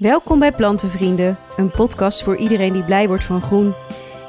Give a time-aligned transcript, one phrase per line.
[0.00, 3.74] Welkom bij Plantenvrienden, een podcast voor iedereen die blij wordt van groen.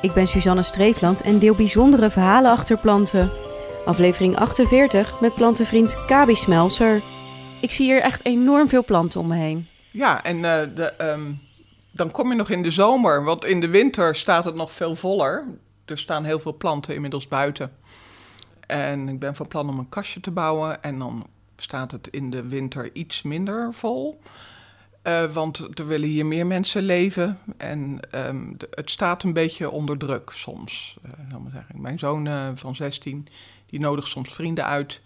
[0.02, 3.32] Ik ben Suzanne Streefland en deel bijzondere verhalen achter planten.
[3.86, 7.02] Aflevering 48 met plantenvriend Kabi Smelser.
[7.62, 9.68] Ik zie hier echt enorm veel planten om me heen.
[9.92, 11.34] Ja, en eh, de, ehm,
[11.92, 14.96] dan kom je nog in de zomer, want in de winter staat het nog veel
[14.96, 15.46] voller.
[15.86, 17.72] Er staan heel veel planten inmiddels buiten.
[18.68, 22.30] En ik ben van plan om een kastje te bouwen en dan staat het in
[22.30, 24.20] de winter iets minder vol.
[25.02, 29.98] Eh, want er willen hier meer mensen leven en ehm, het staat een beetje onder
[29.98, 30.98] druk soms.
[31.52, 31.82] zeggen.
[31.82, 33.28] Mijn zoon eh, van 16,
[33.66, 35.02] die nodigt soms vrienden uit.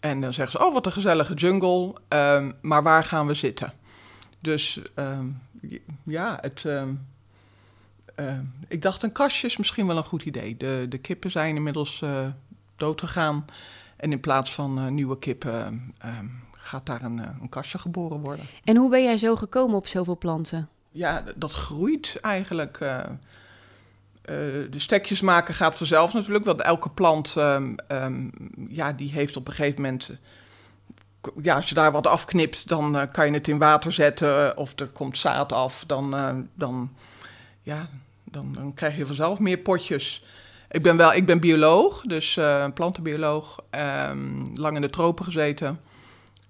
[0.00, 3.72] En dan zeggen ze, oh wat een gezellige jungle, ehm, maar waar gaan we zitten?
[4.38, 5.26] Dus ehm,
[6.04, 6.66] ja, het,
[8.68, 10.56] ik dacht een kastje is misschien wel een goed idee.
[10.56, 12.26] De, de kippen zijn inmiddels eh
[12.80, 13.44] dood gegaan.
[14.00, 18.20] En in plaats van eh, nieuwe kippen ehm, gaat daar een, eh, een kastje geboren
[18.20, 18.44] worden.
[18.64, 20.68] En hoe ben jij zo gekomen op zoveel planten?
[20.90, 22.80] Ja, dat groeit eigenlijk.
[22.80, 23.06] eh, eh,
[24.70, 28.28] de stekjes maken gaat vanzelf natuurlijk, want elke plant, ehm, ehm,
[28.68, 30.08] ja, die heeft op een gegeven moment...
[30.08, 30.16] eh,
[31.42, 34.78] Ja, als je daar wat afknipt, dan eh, kan je het in water zetten of
[34.78, 35.84] er komt zaad af.
[35.86, 36.90] Dan, eh, dan,
[37.62, 37.88] ja,
[38.24, 40.24] dan, dan krijg je vanzelf meer potjes.
[40.70, 43.64] Ik ben, wel, ik ben bioloog, dus eh, plantenbioloog.
[43.70, 45.80] ehm, lang in de tropen gezeten.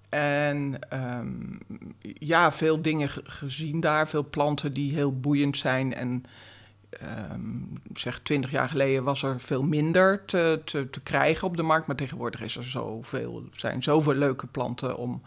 [0.09, 1.31] En ehm,
[2.01, 4.07] ja, veel dingen ge- gezien daar.
[4.07, 5.93] Veel planten die heel boeiend zijn.
[5.93, 6.23] En
[6.89, 7.49] ehm,
[7.93, 11.87] zeg, twintig jaar geleden was er veel minder te, te, te krijgen op de markt.
[11.87, 15.21] Maar tegenwoordig is er zoveel, zijn zoveel leuke planten om,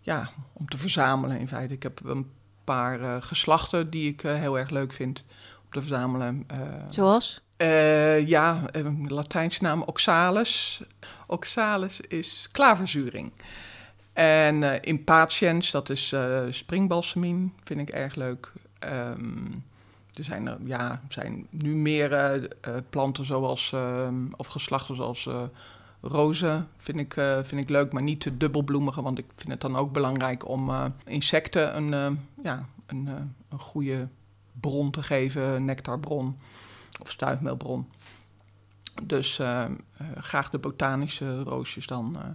[0.00, 1.74] ja, om te verzamelen in feite.
[1.74, 2.30] Ik heb een
[2.64, 5.24] paar eh, geslachten die ik eh, heel erg leuk vind
[5.64, 6.46] om te verzamelen.
[6.88, 7.42] Zoals?
[7.60, 10.82] Eh, ja, een Latijnse naam Oxalis.
[11.26, 13.32] Oxalis is klaverzuring.
[14.12, 18.52] En eh impatiens, dat is eh springbalsemien, vind ik erg leuk.
[18.78, 19.46] Ehm,
[20.14, 25.26] er zijn, er, ja, zijn nu meer eh, eh, planten zoals, ehm, of geslachten zoals
[25.26, 25.42] eh,
[26.00, 29.60] rozen, vind ik, eh, vind ik leuk, maar niet de dubbelbloemige, want ik vind het
[29.60, 33.14] dan ook belangrijk om eh, insecten een, eh, ja, een, eh,
[33.48, 34.08] een goede
[34.60, 36.36] bron te geven, nectarbron
[37.00, 37.88] of stuifmeelbron.
[39.02, 39.70] Dus eh, eh,
[40.18, 42.16] graag de botanische roosjes dan.
[42.16, 42.28] eh.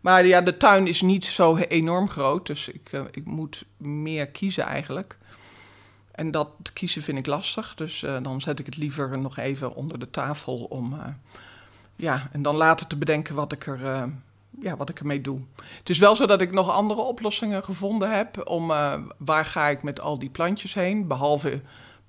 [0.00, 4.64] Maar ja, de tuin is niet zo enorm groot, dus ik, ik moet meer kiezen
[4.64, 5.18] eigenlijk.
[6.10, 9.98] En dat kiezen vind ik lastig, dus dan zet ik het liever nog even onder
[9.98, 10.96] de tafel om...
[11.96, 14.10] ja, en dan later te bedenken wat ik, er,
[14.60, 15.40] ja, wat ik ermee doe.
[15.78, 18.66] Het is wel zo dat ik nog andere oplossingen gevonden heb om
[19.18, 21.62] waar ga ik met al die plantjes heen, behalve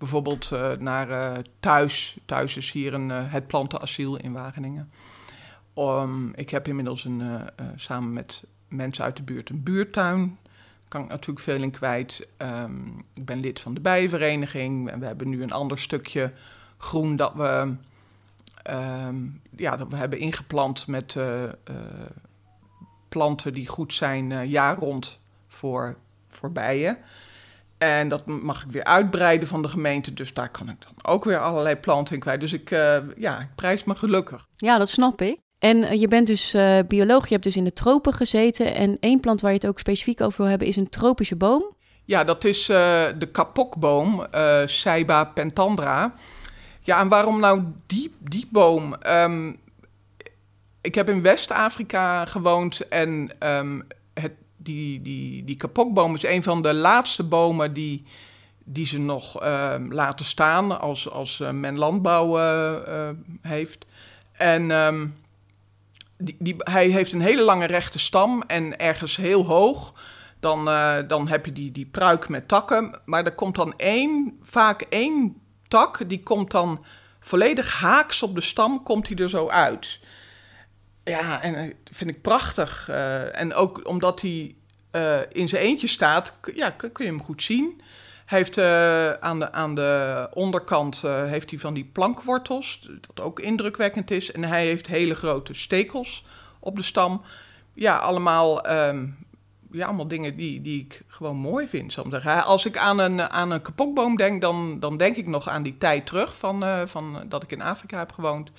[0.05, 2.17] bijvoorbeeld eh, naar eh, thuis.
[2.25, 4.91] Thuis is hier een, eh, het plantenasiel in Wageningen.
[6.35, 7.21] Ik heb inmiddels een,
[7.75, 10.37] samen met mensen uit de buurt een buurtuin.
[10.87, 12.27] Kan ik natuurlijk veel in kwijt.
[12.37, 14.89] Ehm, ik ben lid van de bijenvereniging.
[14.89, 16.33] En we hebben nu een ander stukje
[16.77, 17.75] groen dat we,
[18.63, 19.15] ehm,
[19.55, 21.17] ja, dat we hebben ingeplant met
[23.07, 26.97] planten die goed zijn jaar rond voor, voor bijen.
[27.77, 30.13] En dat mag ik weer uitbreiden van de gemeente.
[30.13, 32.39] Dus daar kan ik dan ook weer allerlei planten in kwijt.
[32.39, 34.47] Dus ik, eh, ja, ik prijs me gelukkig.
[34.57, 35.37] Ja, dat snap ik.
[35.59, 38.75] En eh, je bent dus eh, bioloog, je hebt dus in de tropen gezeten.
[38.75, 41.73] En één plant waar je het ook specifiek over wil hebben is een tropische boom.
[42.05, 46.13] Ja, dat is de kapokboom, eh Ceiba pentandra.
[46.81, 48.93] Ja, en waarom nou die, die boom?
[48.93, 49.53] Ehm,
[50.81, 53.79] ik heb in West-Afrika gewoond en ehm,
[54.13, 54.31] het,
[54.65, 58.05] die, die, die kapokboom is een van de laatste bomen die,
[58.63, 63.85] die ze nog ehm, laten staan als, als eh, men landbouw eh, eh, heeft.
[64.31, 65.07] En ehm,
[66.17, 69.93] die, die, hij heeft een hele lange rechte stam en ergens heel hoog.
[70.39, 70.65] Dan,
[71.07, 72.99] dan heb je die, die pruik met takken.
[73.05, 76.85] Maar er komt dan één, vaak één tak, die komt dan
[77.19, 79.99] volledig haaks op de stam, komt hij er zo uit.
[81.05, 82.89] Ja, en eh, vind ik prachtig.
[82.89, 84.55] Eh, en ook omdat hij
[84.91, 87.81] eh, in zijn eentje staat, ja, kun je hem goed zien.
[88.25, 88.57] Hij heeft
[89.21, 94.31] aan, de, aan de onderkant heeft hij van die plankwortels, dat ook indrukwekkend is.
[94.31, 96.25] En hij heeft hele grote stekels
[96.59, 97.21] op de stam.
[97.73, 99.07] Ja, allemaal, ehm,
[99.71, 101.93] ja, allemaal dingen die, die ik gewoon mooi vind.
[101.93, 102.43] Zeggen.
[102.43, 105.77] Als ik aan een, aan een kapokboom denk, dan, dan denk ik nog aan die
[105.77, 108.51] tijd terug van, van dat ik in Afrika heb gewoond.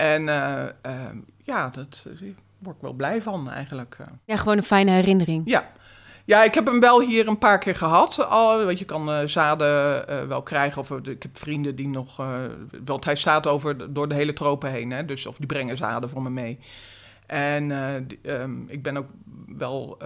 [0.00, 3.96] En eh, ehm, ja, dat eh, word ik wel blij van eigenlijk.
[3.98, 4.06] eh.
[4.24, 5.42] Ja, gewoon een fijne herinnering.
[5.44, 5.70] Ja.
[6.24, 8.26] Ja, ik heb hem wel hier een paar keer gehad.
[8.28, 10.80] Al, want je kan zaden wel krijgen.
[10.80, 12.16] Of ik heb vrienden die nog.
[12.84, 14.90] want hij staat over, door de hele tropen heen.
[14.90, 16.58] Hè, dus, of die brengen zaden voor me mee.
[17.26, 17.70] En
[18.22, 19.08] ehm, ik ben ook
[19.46, 19.98] wel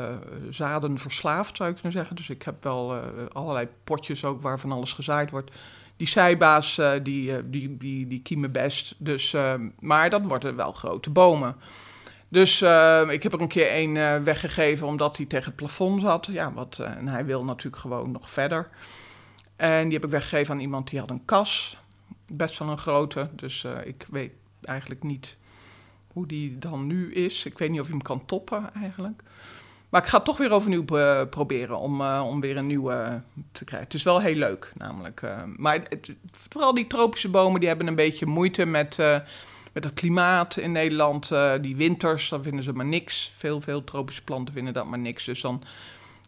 [0.50, 2.17] zaden verslaafd, zou ik kunnen zeggen.
[2.17, 2.94] Dus ik heb wel
[3.32, 5.50] allerlei potjes ook waar van alles gezaaid wordt
[5.96, 8.94] die zijbaas, uh, die, die, die, die kiemen best.
[8.99, 9.37] Dus,
[9.79, 11.56] maar dat worden wel grote bomen.
[12.29, 16.00] Dus uh, ik heb er een keer één uh, weggegeven omdat hij tegen het plafond
[16.00, 16.26] zat.
[16.26, 18.69] Ja, wat, en hij wil natuurlijk gewoon nog verder.
[19.56, 21.76] En die heb ik weggegeven aan iemand die had een kas.
[22.32, 23.29] Best wel een grote.
[23.37, 24.32] Dus ik weet
[24.62, 25.37] eigenlijk niet
[26.12, 27.44] hoe die dan nu is.
[27.44, 29.23] Ik weet niet of je hem kan toppen eigenlijk.
[29.94, 30.85] Maar ik ga het toch weer overnieuw
[31.25, 33.88] proberen om, om weer een nieuwe te krijgen.
[33.88, 35.23] Het is wel heel leuk namelijk.
[35.56, 35.82] maar
[36.32, 38.96] vooral die tropische bomen die hebben een beetje moeite met
[39.73, 41.31] met het klimaat in Nederland,
[41.61, 43.32] die winters, dan vinden ze maar niks.
[43.37, 45.25] Veel, veel tropische planten vinden dat maar niks.
[45.25, 45.62] Dus dan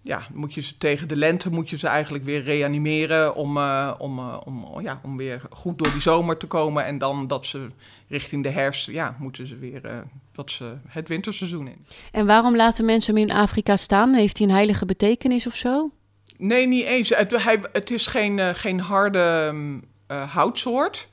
[0.03, 3.59] ja, moet je ze tegen de lente moet je ze eigenlijk weer reanimeren om,
[3.99, 6.85] om, om, ja, om weer goed door die zomer te komen.
[6.85, 7.69] En dan dat ze
[8.09, 10.05] richting de herfst, ja, moeten ze weer
[10.37, 11.87] dat ze het winterseizoen in.
[12.13, 14.15] En waarom laten mensen hem in Afrika staan?
[14.15, 15.91] Heeft hij een heilige betekenis of zo?
[16.39, 17.09] Nee, niet eens.
[17.09, 19.85] Het, hij, het is geen, geen harde um,
[20.29, 21.09] houtsoort.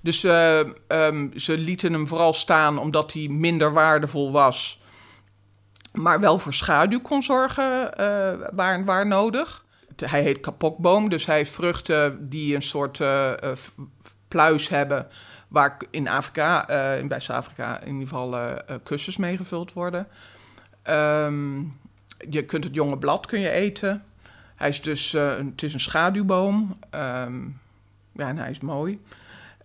[0.00, 0.58] Dus uh,
[0.88, 4.80] um, ze lieten hem vooral staan omdat hij minder waardevol was.
[5.92, 9.64] Maar wel voor schaduw kon zorgen uh, waar, waar nodig.
[9.96, 13.00] Hij heet kapokboom, dus hij heeft vruchten die een soort
[14.28, 15.08] pluis hebben.
[15.52, 20.06] Waar in Afrika, in West-Afrika, in ieder geval kussens mee gevuld worden.
[20.90, 21.80] Um,
[22.30, 24.04] je kunt het jonge blad kun je eten.
[24.56, 26.78] Hij is dus, het is een schaduwboom.
[26.94, 27.60] Um,
[28.12, 29.00] ja, en hij is mooi.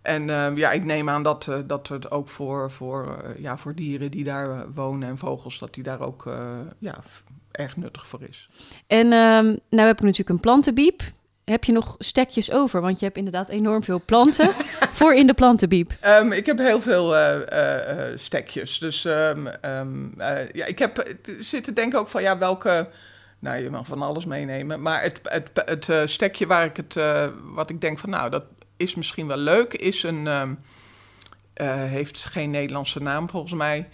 [0.02, 4.12] En uh, ja, ik neem aan dat, dat het ook voor, voor, ja, voor dieren
[4.12, 6.24] die daar wonen en vogels, dat die daar ook
[6.80, 6.96] ja,
[7.52, 8.50] erg nuttig voor is.
[8.88, 11.02] En um, nou heb ik natuurlijk een plantenbiep.
[11.52, 12.82] Heb je nog stekjes over?
[12.82, 14.54] Want je hebt inderdaad enorm veel planten
[14.98, 15.92] voor in de plantenbiep.
[16.06, 17.16] Um, ik heb heel veel
[18.16, 18.80] stekjes.
[18.80, 19.50] Dus um,
[20.54, 22.90] ja, ik heb zitten denken ook van ja, welke.
[23.40, 24.82] Nou, je mag van alles meenemen.
[24.82, 25.50] Maar het, het,
[25.88, 26.96] het, stekje waar ik het,
[27.44, 28.44] wat ik denk van nou, dat,
[28.78, 29.74] is misschien wel leuk.
[29.74, 30.58] Is een,
[31.70, 33.90] heeft geen Nederlandse naam volgens mij.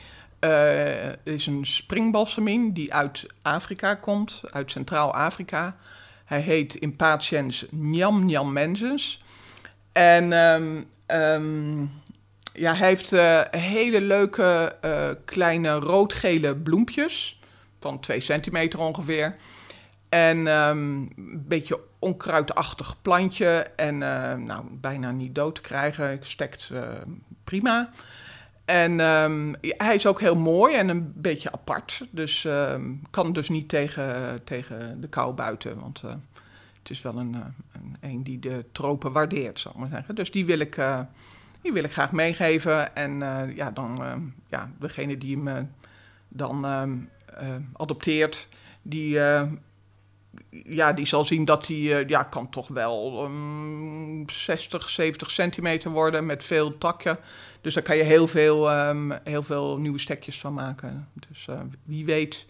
[1.24, 5.76] Is een springbalsemien die uit Afrika komt, uit Centraal-Afrika.
[6.34, 9.20] Hij heet in patiëns Njam Njam Mensens.
[9.92, 11.92] En um, um,
[12.54, 17.40] ja, hij heeft uh, hele leuke uh, kleine roodgele bloempjes
[17.80, 19.36] van 2 centimeter ongeveer.
[20.10, 26.20] En um, een beetje onkruidachtig plantje en uh, nou, bijna niet dood te krijgen.
[26.22, 26.72] Stekt
[27.44, 27.90] prima.
[28.66, 32.08] En um, hij is ook heel mooi en een beetje apart.
[32.10, 35.80] Dus um, kan dus niet tegen, tegen de kou buiten.
[35.80, 36.12] Want uh,
[36.80, 40.16] het is wel een, een, een, die de tropen waardeert, zal ik maar zeggen.
[40.16, 40.82] Dus die wil ik,
[41.62, 42.96] die wil ik graag meegeven.
[42.96, 43.20] En
[43.56, 44.02] ja, dan,
[44.50, 45.72] ja, degene die hem
[46.28, 46.66] dan
[47.74, 48.48] adopteert,
[48.82, 49.20] die
[50.50, 55.92] ja, die zal zien dat die uh, ja, kan toch wel um, 60, 70 centimeter
[55.92, 57.20] worden met veel takken.
[57.62, 61.10] Dus daar kan je heel veel, um, heel veel nieuwe stekjes van maken.
[61.30, 62.48] Dus uh, wie weet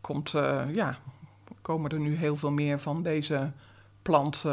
[0.00, 0.98] komt, uh, ja,
[1.62, 3.52] komen er nu heel veel meer van deze
[4.02, 4.44] plant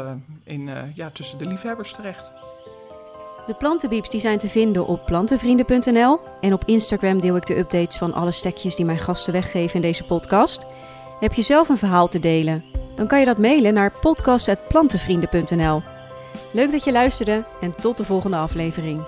[0.44, 2.32] in, ja, tussen de liefhebbers terecht.
[3.46, 6.20] De plantenbieps die zijn te vinden op plantenvrienden.nl.
[6.40, 9.80] En op Instagram deel ik de updates van alle stekjes die mijn gasten weggeven in
[9.80, 10.66] deze podcast.
[11.24, 12.64] Heb je zelf een verhaal te delen?
[12.94, 15.82] Dan kan je dat mailen naar podcast.plantenvrienden.nl.
[16.52, 19.00] Leuk dat je luisterde en tot de volgende aflevering.